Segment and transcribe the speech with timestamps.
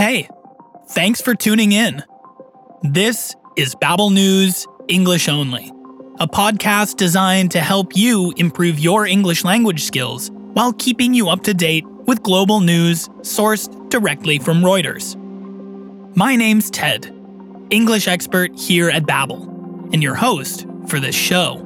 [0.00, 0.30] Hey,
[0.88, 2.02] thanks for tuning in.
[2.80, 5.70] This is Babbel News English Only,
[6.18, 11.42] a podcast designed to help you improve your English language skills while keeping you up
[11.42, 15.16] to date with global news sourced directly from Reuters.
[16.16, 17.14] My name's Ted,
[17.68, 21.58] English expert here at Babbel, and your host for this show.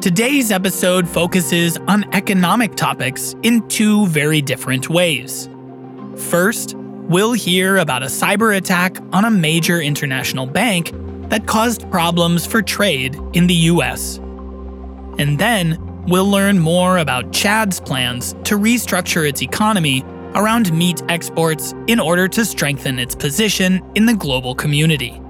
[0.00, 5.48] Today's episode focuses on economic topics in two very different ways.
[6.16, 6.76] First,
[7.08, 10.92] we'll hear about a cyber attack on a major international bank
[11.28, 14.18] that caused problems for trade in the US.
[15.18, 20.04] And then, we'll learn more about Chad's plans to restructure its economy
[20.34, 25.20] around meat exports in order to strengthen its position in the global community.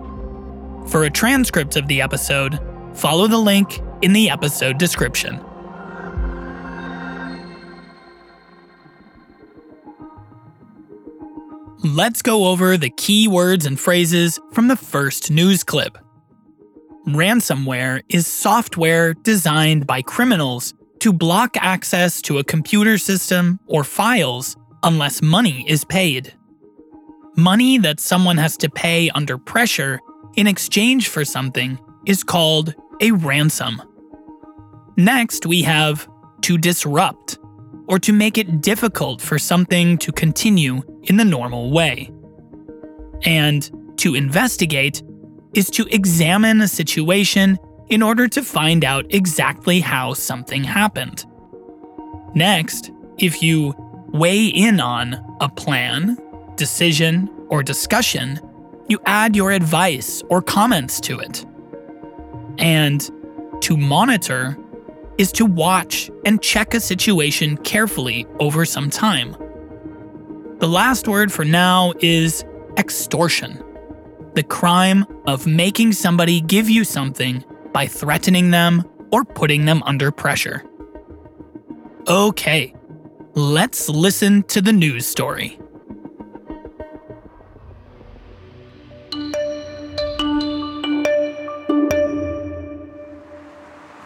[0.89, 2.59] For a transcript of the episode,
[2.95, 5.41] follow the link in the episode description.
[11.85, 15.99] Let's go over the key words and phrases from the first news clip.
[17.07, 24.57] Ransomware is software designed by criminals to block access to a computer system or files
[24.83, 26.33] unless money is paid.
[27.37, 30.01] Money that someone has to pay under pressure
[30.37, 33.83] in exchange for something is called a ransom.
[34.97, 36.09] Next, we have
[36.41, 37.37] to disrupt
[37.87, 42.11] or to make it difficult for something to continue in the normal way.
[43.25, 45.03] And to investigate
[45.55, 51.27] is to examine a situation in order to find out exactly how something happened.
[52.35, 53.75] Next, if you
[54.09, 56.19] weigh in on a plan,
[56.57, 58.41] decision, or discussion,
[58.89, 61.45] you add your advice or comments to it.
[62.59, 63.09] And
[63.61, 64.57] to monitor
[65.19, 69.37] is to watch and check a situation carefully over some time.
[70.59, 72.45] The last word for now is
[72.77, 73.63] extortion
[74.35, 80.11] the crime of making somebody give you something by threatening them or putting them under
[80.11, 80.65] pressure.
[82.09, 82.75] Okay,
[83.35, 85.59] let's listen to the news story.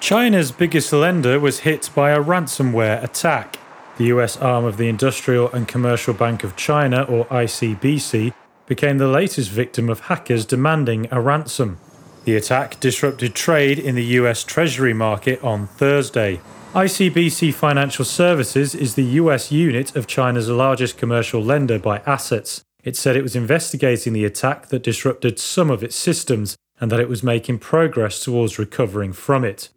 [0.08, 3.58] China's biggest lender was hit by a ransomware attack.
[3.98, 8.32] The US arm of the Industrial and Commercial Bank of China, or ICBC,
[8.64, 11.76] became the latest victim of hackers demanding a ransom.
[12.24, 16.40] The attack disrupted trade in the US Treasury market on Thursday.
[16.72, 22.62] ICBC Financial Services is the US unit of China's largest commercial lender by assets.
[22.82, 27.00] It said it was investigating the attack that disrupted some of its systems and that
[27.00, 29.68] it was making progress towards recovering from it.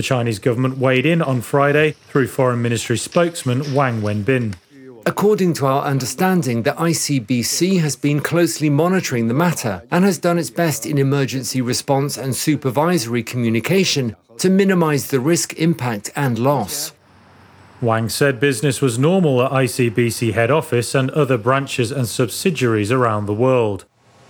[0.00, 4.54] The Chinese government weighed in on Friday through Foreign Ministry spokesman Wang Wenbin.
[5.04, 10.38] According to our understanding, the ICBC has been closely monitoring the matter and has done
[10.38, 16.94] its best in emergency response and supervisory communication to minimize the risk, impact, and loss.
[17.82, 23.26] Wang said business was normal at ICBC head office and other branches and subsidiaries around
[23.26, 23.84] the world.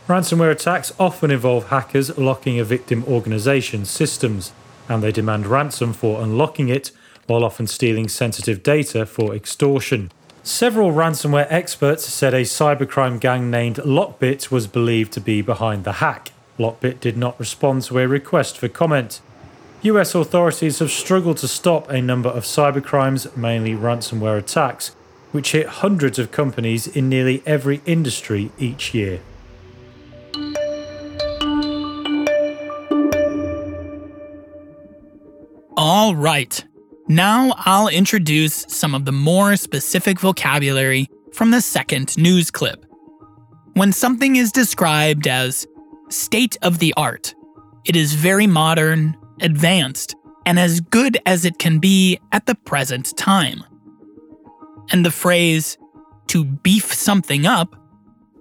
[0.08, 4.50] Ransomware attacks often involve hackers locking a victim organization's systems
[4.90, 6.90] and they demand ransom for unlocking it,
[7.26, 10.10] while often stealing sensitive data for extortion.
[10.42, 15.92] Several ransomware experts said a cybercrime gang named Lockbit was believed to be behind the
[15.92, 16.32] hack.
[16.58, 19.20] Lockbit did not respond to a request for comment.
[19.82, 24.88] US authorities have struggled to stop a number of cybercrimes, mainly ransomware attacks,
[25.30, 29.20] which hit hundreds of companies in nearly every industry each year.
[35.92, 36.64] All right.
[37.08, 42.86] Now I'll introduce some of the more specific vocabulary from the second news clip.
[43.72, 45.66] When something is described as
[46.08, 47.34] state of the art,
[47.84, 50.14] it is very modern, advanced,
[50.46, 53.64] and as good as it can be at the present time.
[54.92, 55.76] And the phrase,
[56.28, 57.74] to beef something up,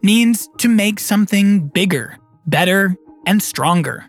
[0.04, 2.96] means to make something bigger, better,
[3.26, 4.06] and stronger.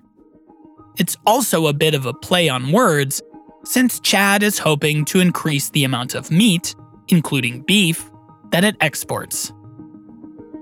[0.99, 3.23] It's also a bit of a play on words,
[3.65, 6.75] since Chad is hoping to increase the amount of meat,
[7.09, 8.11] including beef,
[8.51, 9.53] that it exports.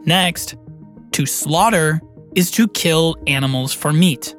[0.04, 0.56] Next,
[1.12, 2.00] to slaughter
[2.34, 4.34] is to kill animals for meat.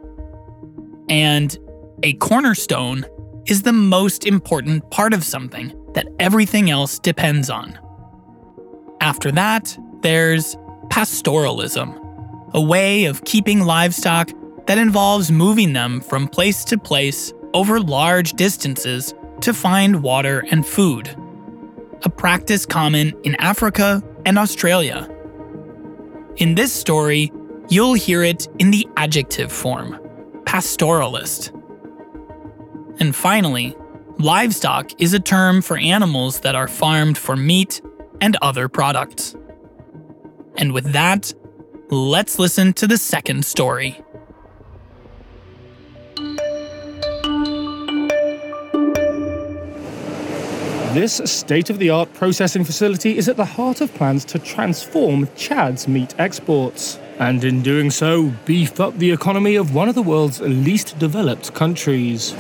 [1.10, 1.58] And
[2.04, 3.06] a cornerstone
[3.48, 7.78] is the most important part of something that everything else depends on.
[9.02, 10.56] After that, there's
[10.90, 14.30] pastoralism, a way of keeping livestock
[14.68, 20.66] that involves moving them from place to place over large distances to find water and
[20.66, 21.16] food.
[22.04, 25.10] A practice common in Africa and Australia,
[26.38, 27.32] In this story,
[27.68, 30.00] you'll hear it in the adjective form
[30.50, 31.52] pastoralist.
[33.00, 33.76] And finally,
[34.18, 37.82] livestock is a term for animals that are farmed for meat
[38.20, 39.36] and other products.
[40.58, 41.32] And with that,
[41.92, 44.02] let's listen to the second story.
[50.94, 55.30] This state of the art processing facility is at the heart of plans to transform
[55.36, 60.02] Chad's meat exports, and in doing so, beef up the economy of one of the
[60.02, 62.34] world's least developed countries.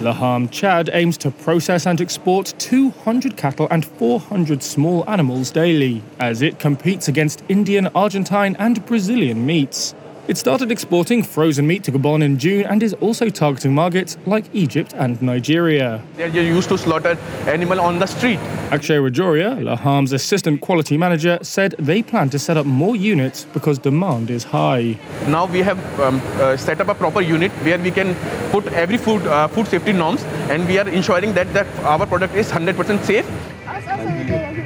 [0.00, 6.40] Laham Chad aims to process and export 200 cattle and 400 small animals daily, as
[6.40, 9.94] it competes against Indian, Argentine, and Brazilian meats.
[10.28, 14.44] It started exporting frozen meat to Gabon in June and is also targeting markets like
[14.52, 16.02] Egypt and Nigeria.
[16.16, 18.40] They're used to slaughter animal on the street.
[18.72, 23.78] Akshay Rajoria, Laham's assistant quality manager, said they plan to set up more units because
[23.78, 24.98] demand is high.
[25.28, 28.16] Now we have um, uh, set up a proper unit where we can
[28.50, 32.34] put every food uh, food safety norms and we are ensuring that, that our product
[32.34, 33.26] is 100% safe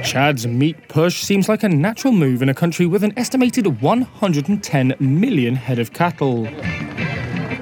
[0.03, 4.95] Chad's meat push seems like a natural move in a country with an estimated 110
[4.99, 6.47] million head of cattle.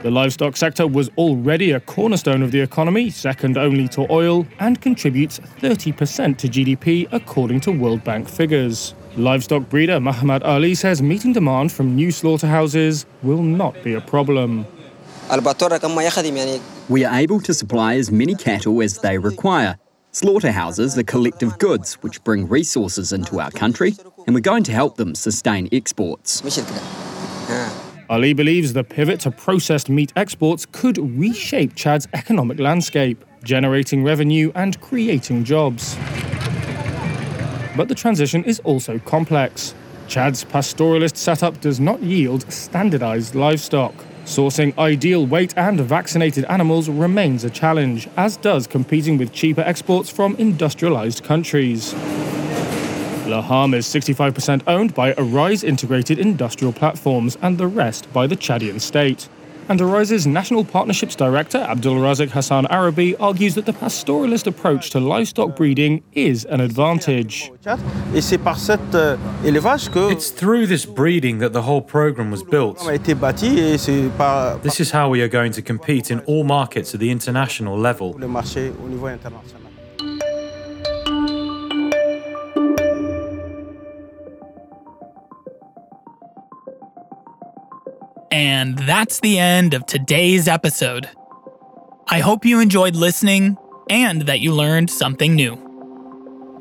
[0.01, 4.80] The livestock sector was already a cornerstone of the economy, second only to oil, and
[4.80, 8.94] contributes 30% to GDP according to World Bank figures.
[9.18, 14.66] Livestock breeder Muhammad Ali says meeting demand from new slaughterhouses will not be a problem.
[16.90, 19.78] We are able to supply as many cattle as they require,
[20.12, 23.96] Slaughterhouses are collective goods which bring resources into our country,
[24.26, 26.42] and we're going to help them sustain exports.
[28.10, 34.52] Ali believes the pivot to processed meat exports could reshape Chad's economic landscape, generating revenue
[34.56, 35.96] and creating jobs.
[37.78, 39.76] But the transition is also complex.
[40.08, 43.94] Chad's pastoralist setup does not yield standardized livestock.
[44.30, 50.12] Sourcing ideal weight and vaccinated animals remains a challenge, as does competing with cheaper exports
[50.12, 51.96] from industrialized countries.
[53.26, 58.80] Laham is 65% owned by Arise Integrated Industrial Platforms and the rest by the Chadian
[58.80, 59.28] state
[59.69, 65.00] and Arise's National Partnerships Director, Abdul Razak Hassan Arabi, argues that the pastoralist approach to
[65.00, 67.51] livestock breeding is an advantage.
[70.10, 72.80] It's through this breeding that the whole program was built.
[74.63, 78.13] This is how we are going to compete in all markets at the international level.
[88.39, 91.09] And that's the end of today's episode.
[92.07, 93.57] I hope you enjoyed listening
[93.89, 95.57] and that you learned something new.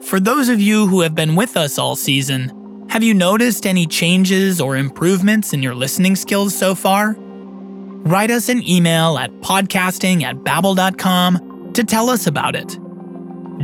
[0.02, 3.86] For those of you who have been with us all season, have you noticed any
[3.86, 7.14] changes or improvements in your listening skills so far?
[7.16, 12.76] Write us an email at podcasting at babbel.com to tell us about it.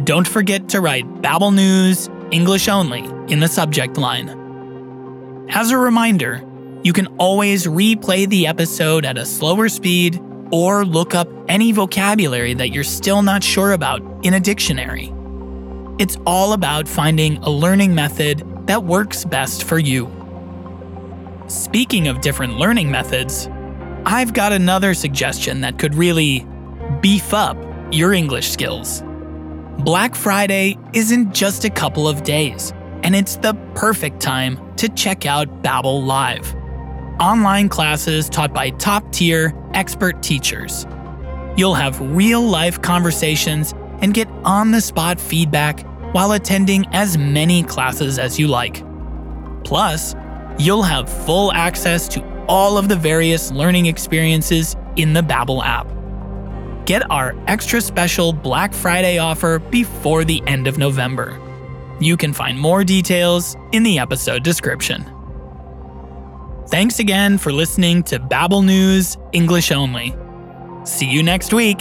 [0.04, 4.28] Don't forget to write Babbel News, English only, in the subject line.
[5.50, 6.48] As a reminder,
[6.84, 10.20] you can always replay the episode at a slower speed
[10.52, 15.10] or look up any vocabulary that you're still not sure about in a dictionary.
[15.98, 20.12] It's all about finding a learning method that works best for you.
[21.46, 23.48] Speaking of different learning methods,
[24.04, 26.46] I've got another suggestion that could really
[27.00, 27.56] beef up
[27.92, 29.02] your English skills.
[29.78, 35.24] Black Friday isn't just a couple of days, and it's the perfect time to check
[35.24, 36.54] out Babbel Live
[37.20, 40.86] online classes taught by top tier, expert teachers.
[41.56, 45.80] You'll have real life conversations and get on the spot feedback
[46.14, 48.84] while attending as many classes as you like.
[49.64, 50.14] Plus,
[50.58, 55.88] you'll have full access to all of the various learning experiences in the Babbel app.
[56.86, 61.40] Get our extra special Black Friday offer before the end of November.
[62.00, 65.13] You can find more details in the episode description.
[66.74, 70.12] Thanks again for listening to Babbel News English Only.
[70.82, 71.80] See you next week.